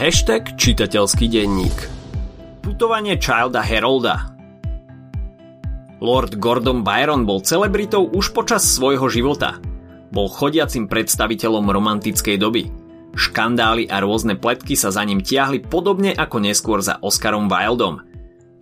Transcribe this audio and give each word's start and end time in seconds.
Hashtag 0.00 0.56
čitateľský 0.56 1.28
denník 1.28 1.76
Putovanie 2.64 3.20
Childa 3.20 3.60
Herolda 3.60 4.32
Lord 6.00 6.40
Gordon 6.40 6.80
Byron 6.80 7.28
bol 7.28 7.44
celebritou 7.44 8.08
už 8.08 8.32
počas 8.32 8.64
svojho 8.64 9.12
života. 9.12 9.60
Bol 10.08 10.32
chodiacim 10.32 10.88
predstaviteľom 10.88 11.68
romantickej 11.68 12.40
doby. 12.40 12.72
Škandály 13.12 13.92
a 13.92 14.00
rôzne 14.00 14.40
pletky 14.40 14.72
sa 14.72 14.88
za 14.88 15.04
ním 15.04 15.20
tiahli 15.20 15.60
podobne 15.68 16.16
ako 16.16 16.48
neskôr 16.48 16.80
za 16.80 16.96
Oscarom 17.04 17.52
Wildom. 17.52 18.00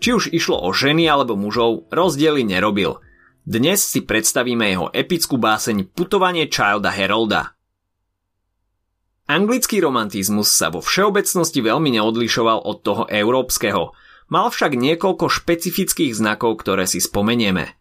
Či 0.02 0.08
už 0.18 0.24
išlo 0.34 0.58
o 0.58 0.74
ženy 0.74 1.06
alebo 1.06 1.38
mužov, 1.38 1.86
rozdiely 1.94 2.42
nerobil. 2.42 2.98
Dnes 3.46 3.86
si 3.86 4.02
predstavíme 4.02 4.66
jeho 4.74 4.90
epickú 4.90 5.38
báseň 5.38 5.86
Putovanie 5.94 6.50
Childa 6.50 6.90
Herolda– 6.90 7.54
Anglický 9.28 9.84
romantizmus 9.84 10.48
sa 10.48 10.72
vo 10.72 10.80
všeobecnosti 10.80 11.60
veľmi 11.60 12.00
neodlišoval 12.00 12.64
od 12.64 12.80
toho 12.80 13.04
európskeho, 13.04 13.92
mal 14.32 14.48
však 14.48 14.72
niekoľko 14.72 15.28
špecifických 15.28 16.16
znakov, 16.16 16.64
ktoré 16.64 16.88
si 16.88 16.96
spomenieme. 16.96 17.76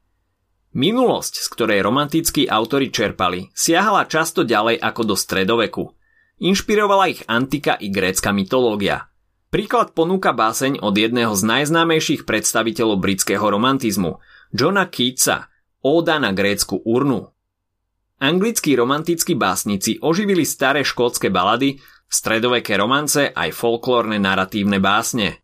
Minulosť, 0.76 1.40
z 1.40 1.48
ktorej 1.48 1.80
romantickí 1.88 2.52
autory 2.52 2.92
čerpali, 2.92 3.48
siahala 3.56 4.04
často 4.12 4.44
ďalej 4.44 4.76
ako 4.76 5.02
do 5.08 5.16
stredoveku. 5.16 5.96
Inšpirovala 6.44 7.16
ich 7.16 7.24
antika 7.32 7.80
i 7.80 7.96
grécka 7.96 8.36
mytológia. 8.36 9.08
Príklad 9.48 9.96
ponúka 9.96 10.36
báseň 10.36 10.84
od 10.84 11.00
jedného 11.00 11.32
z 11.32 11.48
najznámejších 11.48 12.28
predstaviteľov 12.28 13.00
britského 13.00 13.48
romantizmu, 13.48 14.20
Johna 14.52 14.92
Keatsa, 14.92 15.48
Óda 15.80 16.20
na 16.20 16.36
grécku 16.36 16.84
urnu, 16.84 17.32
Anglickí 18.18 18.74
romantickí 18.74 19.38
básnici 19.38 20.02
oživili 20.02 20.42
staré 20.42 20.82
škótske 20.82 21.30
balady, 21.30 21.78
stredoveké 22.10 22.74
romance 22.74 23.30
aj 23.30 23.54
folklórne 23.54 24.18
naratívne 24.18 24.82
básne. 24.82 25.38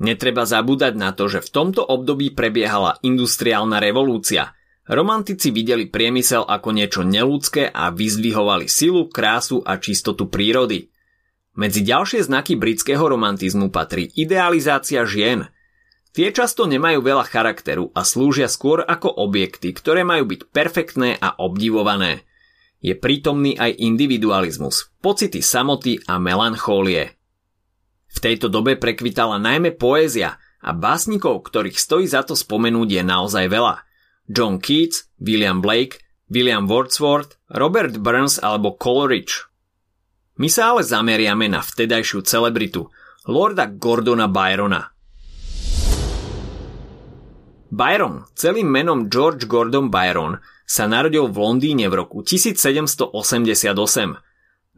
Netreba 0.00 0.44
zabúdať 0.44 0.94
na 0.96 1.16
to, 1.16 1.28
že 1.32 1.40
v 1.40 1.48
tomto 1.48 1.80
období 1.84 2.36
prebiehala 2.36 3.00
industriálna 3.00 3.80
revolúcia. 3.80 4.52
Romantici 4.88 5.52
videli 5.52 5.88
priemysel 5.88 6.44
ako 6.44 6.68
niečo 6.72 7.00
neludské 7.00 7.68
a 7.72 7.88
vyzdvihovali 7.88 8.68
silu, 8.68 9.08
krásu 9.08 9.64
a 9.64 9.80
čistotu 9.80 10.28
prírody. 10.28 10.92
Medzi 11.56 11.80
ďalšie 11.80 12.28
znaky 12.28 12.60
britského 12.60 13.04
romantizmu 13.04 13.72
patrí 13.72 14.12
idealizácia 14.12 15.04
žien– 15.08 15.46
Tie 16.10 16.34
často 16.34 16.66
nemajú 16.66 17.06
veľa 17.06 17.22
charakteru 17.22 17.94
a 17.94 18.02
slúžia 18.02 18.50
skôr 18.50 18.82
ako 18.82 19.14
objekty, 19.14 19.70
ktoré 19.70 20.02
majú 20.02 20.26
byť 20.26 20.40
perfektné 20.50 21.14
a 21.22 21.38
obdivované. 21.38 22.26
Je 22.82 22.98
prítomný 22.98 23.54
aj 23.54 23.78
individualizmus, 23.78 24.90
pocity 24.98 25.38
samoty 25.38 26.02
a 26.10 26.18
melanchólie. 26.18 27.14
V 28.10 28.18
tejto 28.18 28.50
dobe 28.50 28.74
prekvitala 28.74 29.38
najmä 29.38 29.70
poézia 29.78 30.42
a 30.58 30.74
básnikov, 30.74 31.46
ktorých 31.46 31.78
stojí 31.78 32.10
za 32.10 32.26
to 32.26 32.34
spomenúť 32.34 32.88
je 32.90 33.02
naozaj 33.06 33.46
veľa. 33.46 33.86
John 34.26 34.58
Keats, 34.58 35.06
William 35.22 35.62
Blake, 35.62 36.02
William 36.26 36.66
Wordsworth, 36.66 37.38
Robert 37.54 38.02
Burns 38.02 38.42
alebo 38.42 38.74
Coleridge. 38.74 39.46
My 40.42 40.50
sa 40.50 40.74
ale 40.74 40.82
zameriame 40.82 41.46
na 41.46 41.62
vtedajšiu 41.62 42.26
celebritu, 42.26 42.90
Lorda 43.28 43.68
Gordona 43.68 44.26
Byrona, 44.26 44.90
Byron, 47.70 48.26
celým 48.34 48.66
menom 48.66 49.06
George 49.06 49.46
Gordon 49.46 49.94
Byron, 49.94 50.42
sa 50.66 50.90
narodil 50.90 51.30
v 51.30 51.38
Londýne 51.38 51.86
v 51.86 52.02
roku 52.02 52.26
1788. 52.26 53.14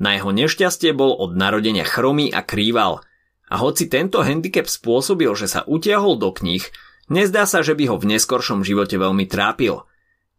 Na 0.01 0.11
jeho 0.17 0.31
nešťastie 0.33 0.93
bol 0.93 1.17
od 1.17 1.33
narodenia 1.37 1.85
chromý 1.85 2.29
a 2.33 2.45
krýval. 2.45 3.01
A 3.49 3.61
hoci 3.61 3.89
tento 3.89 4.25
handicap 4.25 4.69
spôsobil, 4.69 5.29
že 5.37 5.49
sa 5.49 5.65
utiahol 5.69 6.17
do 6.17 6.33
kníh, 6.33 6.65
nezdá 7.13 7.45
sa, 7.45 7.61
že 7.61 7.77
by 7.77 7.93
ho 7.93 7.97
v 8.01 8.17
neskoršom 8.17 8.65
živote 8.65 8.97
veľmi 8.97 9.29
trápil. 9.29 9.85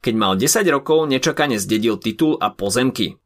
Keď 0.02 0.14
mal 0.14 0.38
10 0.38 0.66
rokov, 0.70 1.10
nečakane 1.10 1.58
zdedil 1.58 2.02
titul 2.02 2.38
a 2.38 2.54
pozemky. 2.54 3.18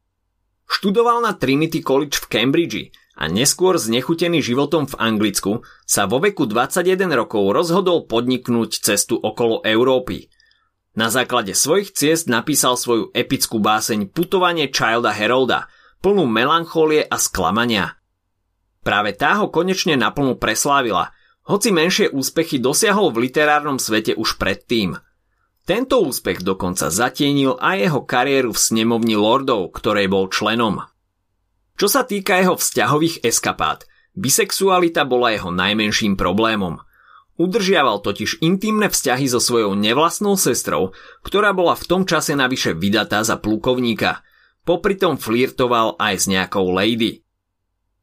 Študoval 0.68 1.24
na 1.24 1.32
Trinity 1.36 1.80
College 1.80 2.20
v 2.20 2.26
Cambridge 2.28 2.84
a 3.18 3.26
neskôr 3.26 3.82
znechutený 3.82 4.46
životom 4.46 4.86
v 4.86 4.96
Anglicku 5.02 5.66
sa 5.90 6.06
vo 6.06 6.22
veku 6.22 6.46
21 6.46 7.10
rokov 7.18 7.50
rozhodol 7.50 8.06
podniknúť 8.06 8.86
cestu 8.86 9.18
okolo 9.18 9.66
Európy. 9.66 10.30
Na 10.94 11.10
základe 11.10 11.58
svojich 11.58 11.94
ciest 11.98 12.30
napísal 12.30 12.78
svoju 12.78 13.10
epickú 13.18 13.58
báseň 13.58 14.14
Putovanie 14.14 14.70
Childa 14.70 15.14
Herolda, 15.14 15.66
plnú 16.02 16.30
melancholie 16.30 17.02
a 17.06 17.18
sklamania. 17.18 17.98
Práve 18.86 19.18
tá 19.18 19.42
ho 19.42 19.50
konečne 19.50 19.98
naplno 19.98 20.38
preslávila, 20.38 21.12
hoci 21.50 21.74
menšie 21.74 22.14
úspechy 22.14 22.62
dosiahol 22.62 23.10
v 23.10 23.30
literárnom 23.30 23.82
svete 23.82 24.14
už 24.14 24.38
predtým. 24.38 24.98
Tento 25.68 26.00
úspech 26.00 26.46
dokonca 26.46 26.88
zatienil 26.88 27.60
aj 27.60 27.76
jeho 27.78 28.02
kariéru 28.08 28.56
v 28.56 28.62
snemovni 28.62 29.20
lordov, 29.20 29.76
ktorej 29.76 30.08
bol 30.08 30.32
členom. 30.32 30.88
Čo 31.78 31.86
sa 31.86 32.02
týka 32.02 32.42
jeho 32.42 32.58
vzťahových 32.58 33.22
eskapát, 33.22 33.86
bisexualita 34.18 35.06
bola 35.06 35.38
jeho 35.38 35.54
najmenším 35.54 36.18
problémom. 36.18 36.82
Udržiaval 37.38 38.02
totiž 38.02 38.42
intimné 38.42 38.90
vzťahy 38.90 39.30
so 39.30 39.38
svojou 39.38 39.78
nevlastnou 39.78 40.34
sestrou, 40.42 40.98
ktorá 41.22 41.54
bola 41.54 41.78
v 41.78 41.86
tom 41.86 42.02
čase 42.10 42.34
navyše 42.34 42.74
vydatá 42.74 43.22
za 43.22 43.38
plukovníka. 43.38 44.26
Popritom 44.66 45.22
flirtoval 45.22 46.02
aj 46.02 46.14
s 46.18 46.26
nejakou 46.26 46.66
lady. 46.74 47.22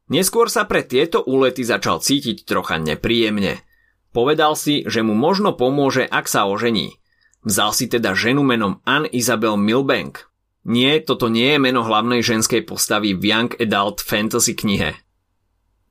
Neskôr 0.07 0.47
sa 0.47 0.63
pre 0.63 0.87
tieto 0.87 1.19
úlety 1.27 1.67
začal 1.67 1.99
cítiť 1.99 2.47
trocha 2.47 2.79
nepríjemne. 2.79 3.59
Povedal 4.15 4.55
si, 4.55 4.87
že 4.87 5.03
mu 5.03 5.19
možno 5.19 5.51
pomôže, 5.51 6.07
ak 6.07 6.31
sa 6.31 6.47
ožení. 6.47 6.95
Vzal 7.43 7.75
si 7.75 7.91
teda 7.91 8.15
ženu 8.15 8.39
menom 8.47 8.79
Anne 8.87 9.11
Isabel 9.11 9.59
Milbank, 9.59 10.31
nie, 10.65 10.97
toto 10.97 11.29
nie 11.29 11.55
je 11.55 11.59
meno 11.61 11.85
hlavnej 11.85 12.25
ženskej 12.25 12.65
postavy 12.65 13.13
v 13.13 13.21
Young 13.21 13.51
Adult 13.61 14.01
Fantasy 14.01 14.57
knihe. 14.57 14.97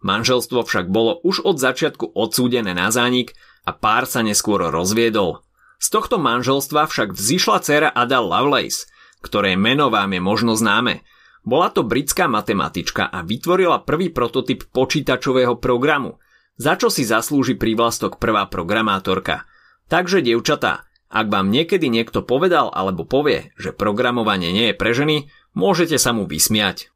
Manželstvo 0.03 0.67
však 0.67 0.91
bolo 0.91 1.23
už 1.23 1.47
od 1.47 1.62
začiatku 1.62 2.12
odsúdené 2.12 2.75
na 2.75 2.91
zánik 2.91 3.39
a 3.65 3.73
pár 3.73 4.05
sa 4.05 4.21
neskôr 4.21 4.61
rozviedol. 4.69 5.41
Z 5.79 5.95
tohto 5.95 6.19
manželstva 6.19 6.91
však 6.91 7.15
vzýšla 7.15 7.59
dcera 7.62 7.89
Ada 7.95 8.19
Lovelace, 8.19 8.91
ktoré 9.23 9.57
meno 9.57 9.89
vám 9.89 10.12
je 10.12 10.21
možno 10.21 10.53
známe. 10.59 11.06
Bola 11.47 11.71
to 11.71 11.87
britská 11.87 12.29
matematička 12.29 13.09
a 13.09 13.25
vytvorila 13.25 13.87
prvý 13.87 14.11
prototyp 14.11 14.69
počítačového 14.75 15.56
programu, 15.56 16.21
za 16.59 16.75
čo 16.75 16.91
si 16.91 17.06
zaslúži 17.06 17.55
prívlastok 17.55 18.19
prvá 18.19 18.51
programátorka. 18.51 19.47
Takže, 19.89 20.21
dievčatá, 20.25 20.89
ak 21.14 21.30
vám 21.30 21.54
niekedy 21.54 21.86
niekto 21.86 22.26
povedal 22.26 22.75
alebo 22.75 23.06
povie, 23.06 23.54
že 23.54 23.70
programovanie 23.70 24.50
nie 24.50 24.75
je 24.75 24.76
pre 24.76 24.91
ženy, 24.91 25.30
môžete 25.54 25.94
sa 25.94 26.10
mu 26.10 26.26
vysmiať. 26.26 26.91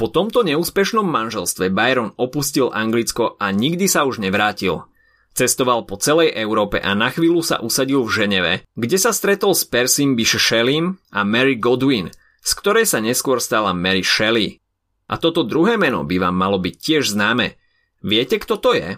Po 0.00 0.08
tomto 0.08 0.40
neúspešnom 0.44 1.04
manželstve 1.04 1.68
Byron 1.68 2.16
opustil 2.16 2.72
Anglicko 2.72 3.36
a 3.36 3.52
nikdy 3.52 3.84
sa 3.84 4.08
už 4.08 4.24
nevrátil. 4.24 4.88
Cestoval 5.36 5.84
po 5.84 6.00
celej 6.00 6.32
Európe 6.32 6.80
a 6.80 6.96
na 6.96 7.12
chvíľu 7.12 7.44
sa 7.44 7.60
usadil 7.60 8.00
v 8.00 8.12
Ženeve, 8.12 8.54
kde 8.72 8.96
sa 8.96 9.12
stretol 9.12 9.52
s 9.52 9.68
Persim 9.68 10.16
Bysh 10.16 10.40
Shelleym 10.40 10.96
a 11.12 11.28
Mary 11.28 11.60
Godwin, 11.60 12.08
z 12.40 12.52
ktorej 12.56 12.88
sa 12.88 13.04
neskôr 13.04 13.40
stala 13.44 13.76
Mary 13.76 14.00
Shelley. 14.00 14.64
A 15.12 15.20
toto 15.20 15.44
druhé 15.44 15.76
meno 15.76 16.08
by 16.08 16.16
vám 16.16 16.36
malo 16.36 16.56
byť 16.56 16.74
tiež 16.80 17.12
známe. 17.12 17.60
Viete, 18.00 18.40
kto 18.40 18.56
to 18.56 18.72
je? 18.72 18.96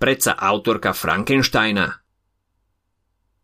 Predsa 0.00 0.32
autorka 0.32 0.96
Frankensteina. 0.96 2.00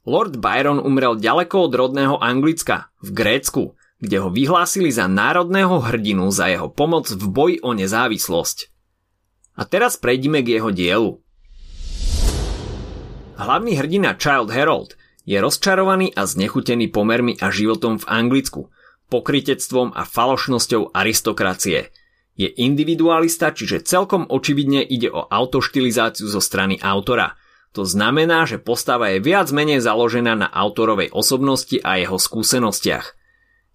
Lord 0.08 0.40
Byron 0.40 0.80
umrel 0.80 1.20
ďaleko 1.20 1.68
od 1.68 1.72
rodného 1.76 2.16
Anglicka, 2.16 2.88
v 3.04 3.12
Grécku, 3.12 3.76
kde 4.00 4.24
ho 4.24 4.32
vyhlásili 4.32 4.88
za 4.88 5.04
národného 5.04 5.76
hrdinu 5.84 6.32
za 6.32 6.48
jeho 6.48 6.72
pomoc 6.72 7.12
v 7.12 7.24
boji 7.28 7.56
o 7.60 7.76
nezávislosť. 7.76 8.72
A 9.60 9.68
teraz 9.68 10.00
prejdime 10.00 10.40
k 10.40 10.56
jeho 10.56 10.72
dielu. 10.72 11.20
Hlavný 13.36 13.76
hrdina 13.76 14.16
Child 14.16 14.48
Herald 14.48 14.90
je 15.28 15.36
rozčarovaný 15.36 16.16
a 16.16 16.24
znechutený 16.24 16.88
pomermi 16.88 17.36
a 17.36 17.52
životom 17.52 18.00
v 18.00 18.08
Anglicku, 18.08 18.72
pokritectvom 19.12 19.92
a 19.92 20.08
falošnosťou 20.08 20.96
aristokracie– 20.96 21.80
je 22.36 22.52
individualista, 22.60 23.50
čiže 23.50 23.82
celkom 23.82 24.28
očividne 24.28 24.84
ide 24.84 25.08
o 25.08 25.24
autoštilizáciu 25.24 26.28
zo 26.28 26.38
strany 26.38 26.76
autora. 26.78 27.34
To 27.72 27.84
znamená, 27.84 28.44
že 28.48 28.60
postava 28.60 29.12
je 29.12 29.24
viac 29.24 29.52
menej 29.52 29.84
založená 29.84 30.36
na 30.36 30.48
autorovej 30.48 31.12
osobnosti 31.12 31.76
a 31.80 32.00
jeho 32.00 32.16
skúsenostiach. 32.16 33.16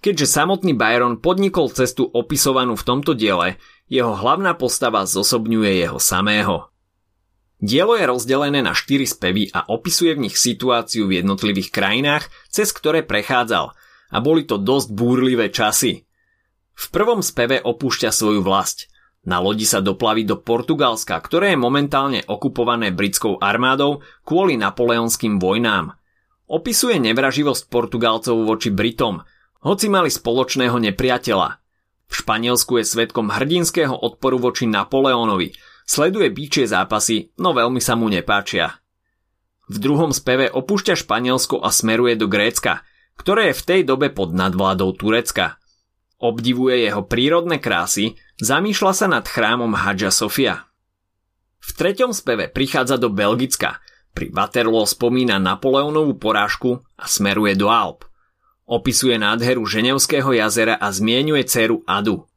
Keďže 0.01 0.25
samotný 0.25 0.73
Byron 0.73 1.21
podnikol 1.21 1.69
cestu 1.69 2.09
opisovanú 2.09 2.73
v 2.73 2.85
tomto 2.85 3.13
diele, 3.13 3.61
jeho 3.85 4.17
hlavná 4.17 4.57
postava 4.57 5.05
zosobňuje 5.05 5.77
jeho 5.77 6.01
samého. 6.01 6.73
Dielo 7.61 7.93
je 7.93 8.09
rozdelené 8.09 8.65
na 8.65 8.73
štyri 8.73 9.05
spevy 9.05 9.53
a 9.53 9.69
opisuje 9.69 10.17
v 10.17 10.25
nich 10.25 10.33
situáciu 10.41 11.05
v 11.05 11.21
jednotlivých 11.21 11.69
krajinách, 11.69 12.25
cez 12.49 12.73
ktoré 12.73 13.05
prechádzal 13.05 13.77
a 14.11 14.17
boli 14.17 14.49
to 14.49 14.57
dosť 14.57 14.89
búrlivé 14.89 15.53
časy. 15.53 16.09
V 16.81 16.85
prvom 16.89 17.21
speve 17.21 17.61
opúšťa 17.61 18.09
svoju 18.09 18.41
vlast. 18.41 18.89
Na 19.21 19.37
lodi 19.37 19.69
sa 19.69 19.85
doplaví 19.85 20.25
do 20.25 20.41
Portugalska, 20.41 21.21
ktoré 21.21 21.53
je 21.53 21.59
momentálne 21.61 22.25
okupované 22.25 22.89
britskou 22.89 23.37
armádou 23.37 24.01
kvôli 24.25 24.57
napoleonským 24.57 25.37
vojnám. 25.37 25.93
Opisuje 26.49 26.97
nevraživosť 26.97 27.69
Portugalcov 27.69 28.33
voči 28.49 28.73
Britom, 28.73 29.21
hoci 29.61 29.93
mali 29.93 30.09
spoločného 30.09 30.81
nepriateľa. 30.81 31.49
V 32.09 32.13
Španielsku 32.17 32.81
je 32.81 32.85
svetkom 32.89 33.29
hrdinského 33.29 33.93
odporu 33.93 34.41
voči 34.41 34.65
Napoleónovi, 34.65 35.53
Sleduje 35.91 36.31
bíčie 36.31 36.71
zápasy, 36.71 37.35
no 37.35 37.51
veľmi 37.51 37.83
sa 37.83 37.99
mu 37.99 38.07
nepáčia. 38.07 38.79
V 39.67 39.75
druhom 39.75 40.15
speve 40.15 40.47
opúšťa 40.47 40.95
Španielsko 40.99 41.59
a 41.59 41.67
smeruje 41.67 42.15
do 42.15 42.31
Grécka, 42.31 42.83
ktoré 43.19 43.51
je 43.51 43.59
v 43.59 43.65
tej 43.67 43.81
dobe 43.83 44.07
pod 44.07 44.31
nadvládou 44.31 44.95
Turecka. 44.95 45.60
Obdivuje 46.21 46.85
jeho 46.85 47.01
prírodné 47.01 47.57
krásy, 47.57 48.13
zamýšľa 48.37 48.93
sa 48.93 49.07
nad 49.09 49.25
chrámom 49.25 49.73
Hadža 49.73 50.13
Sofia. 50.13 50.69
V 51.57 51.69
treťom 51.73 52.13
speve 52.13 52.45
prichádza 52.45 53.01
do 53.01 53.09
Belgicka, 53.09 53.81
pri 54.13 54.29
Waterloo 54.29 54.85
spomína 54.85 55.41
Napoleónovú 55.41 56.21
porážku 56.21 56.83
a 56.93 57.09
smeruje 57.09 57.57
do 57.57 57.73
Alp. 57.73 58.05
Opisuje 58.69 59.17
nádheru 59.17 59.65
Ženevského 59.65 60.29
jazera 60.37 60.77
a 60.77 60.93
zmienuje 60.93 61.41
dceru 61.47 61.81
Adu. 61.89 62.29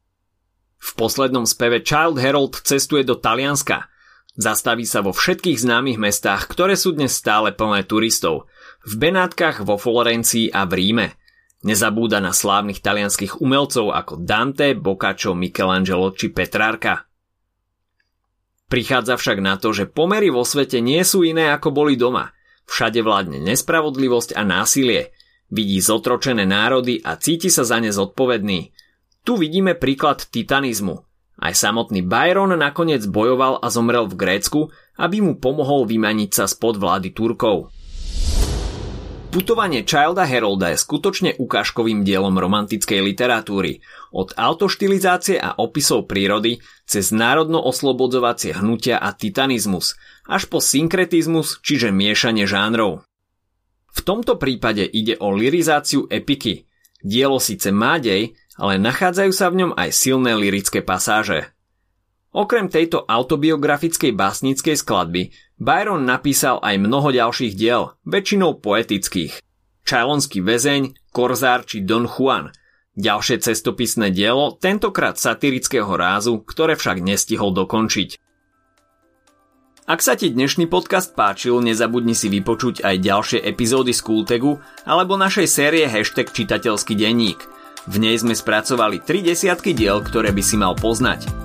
V 0.81 0.89
poslednom 0.97 1.45
speve 1.45 1.85
Child 1.85 2.17
Herald 2.17 2.53
cestuje 2.65 3.05
do 3.05 3.13
Talianska. 3.15 3.85
Zastaví 4.35 4.83
sa 4.83 4.99
vo 5.05 5.13
všetkých 5.13 5.61
známych 5.61 6.01
mestách, 6.01 6.49
ktoré 6.49 6.73
sú 6.75 6.91
dnes 6.91 7.15
stále 7.15 7.55
plné 7.55 7.87
turistov. 7.87 8.49
V 8.83 8.93
Benátkach, 8.97 9.63
vo 9.63 9.77
Florencii 9.77 10.51
a 10.51 10.67
v 10.67 10.73
Ríme. 10.73 11.07
Nezabúda 11.63 12.19
na 12.19 12.35
slávnych 12.35 12.83
talianských 12.83 13.39
umelcov 13.39 13.95
ako 13.95 14.19
Dante, 14.19 14.75
Boccaccio, 14.75 15.37
Michelangelo 15.37 16.11
či 16.11 16.33
Petrarka. 16.33 17.07
Prichádza 18.65 19.15
však 19.15 19.39
na 19.39 19.55
to, 19.61 19.71
že 19.71 19.85
pomery 19.87 20.33
vo 20.33 20.41
svete 20.41 20.81
nie 20.81 21.05
sú 21.05 21.21
iné 21.21 21.53
ako 21.53 21.69
boli 21.71 21.95
doma. 21.95 22.33
Všade 22.65 22.99
vládne 23.05 23.37
nespravodlivosť 23.45 24.33
a 24.33 24.41
násilie. 24.41 25.13
Vidí 25.53 25.77
zotročené 25.77 26.49
národy 26.49 26.97
a 27.05 27.13
cíti 27.21 27.53
sa 27.53 27.61
za 27.61 27.77
ne 27.77 27.93
zodpovedný. 27.93 28.73
Tu 29.21 29.33
vidíme 29.37 29.77
príklad 29.77 30.25
titanizmu. 30.25 31.05
Aj 31.35 31.53
samotný 31.53 32.01
Byron 32.01 32.55
nakoniec 32.57 33.05
bojoval 33.05 33.61
a 33.61 33.67
zomrel 33.69 34.09
v 34.09 34.17
Grécku, 34.17 34.59
aby 34.97 35.21
mu 35.21 35.37
pomohol 35.37 35.85
vymaniť 35.85 36.29
sa 36.31 36.45
spod 36.47 36.79
vlády 36.81 37.13
Turkov. 37.13 37.69
Putovanie 39.35 39.83
Childa 39.83 40.23
Herolda 40.23 40.71
je 40.71 40.79
skutočne 40.79 41.35
ukážkovým 41.35 42.07
dielom 42.07 42.39
romantickej 42.39 43.03
literatúry, 43.03 43.83
od 44.15 44.31
autoštilizácie 44.31 45.35
a 45.43 45.59
opisov 45.59 46.07
prírody 46.07 46.63
cez 46.87 47.11
národno-oslobodzovacie 47.11 48.55
hnutia 48.55 48.95
a 48.95 49.11
titanizmus, 49.11 49.99
až 50.23 50.47
po 50.47 50.63
synkretizmus, 50.63 51.59
čiže 51.59 51.91
miešanie 51.91 52.47
žánrov. 52.47 53.03
V 53.91 53.99
tomto 54.07 54.39
prípade 54.39 54.87
ide 54.87 55.19
o 55.19 55.35
lirizáciu 55.35 56.07
epiky. 56.07 56.71
Dielo 57.03 57.43
síce 57.43 57.75
má 57.75 57.99
dej, 57.99 58.39
ale 58.55 58.79
nachádzajú 58.79 59.35
sa 59.35 59.51
v 59.51 59.67
ňom 59.67 59.71
aj 59.75 59.89
silné 59.91 60.31
lirické 60.39 60.79
pasáže. 60.79 61.51
Okrem 62.31 62.71
tejto 62.71 63.03
autobiografickej 63.03 64.15
básnickej 64.15 64.79
skladby, 64.79 65.35
Byron 65.55 66.03
napísal 66.03 66.59
aj 66.59 66.75
mnoho 66.77 67.15
ďalších 67.15 67.55
diel, 67.55 67.95
väčšinou 68.03 68.59
poetických. 68.59 69.39
Čajlonský 69.87 70.43
väzeň, 70.43 70.97
Korzár 71.15 71.63
či 71.63 71.85
Don 71.85 72.09
Juan. 72.09 72.51
Ďalšie 72.95 73.43
cestopisné 73.43 74.11
dielo, 74.11 74.55
tentokrát 74.55 75.15
satirického 75.15 75.89
rázu, 75.95 76.43
ktoré 76.43 76.75
však 76.75 76.99
nestihol 76.99 77.55
dokončiť. 77.55 78.19
Ak 79.85 80.01
sa 80.01 80.17
ti 80.17 80.33
dnešný 80.33 80.65
podcast 80.65 81.13
páčil, 81.13 81.61
nezabudni 81.61 82.17
si 82.17 82.27
vypočuť 82.27 82.81
aj 82.81 82.95
ďalšie 83.05 83.39
epizódy 83.45 83.93
z 83.93 84.01
Kultegu 84.01 84.57
alebo 84.83 85.13
našej 85.15 85.45
série 85.45 85.85
hashtag 85.85 86.33
čitateľský 86.33 86.97
denník– 86.97 87.39
v 87.85 88.01
nej 88.01 88.17
sme 88.17 88.33
spracovali 88.33 89.05
3 89.05 89.21
desiatky 89.21 89.77
diel, 89.77 90.01
ktoré 90.01 90.33
by 90.33 90.41
si 90.41 90.57
mal 90.57 90.73
poznať. 90.73 91.44